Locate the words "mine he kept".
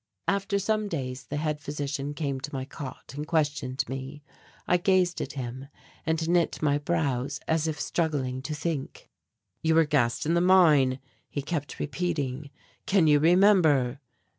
10.41-11.77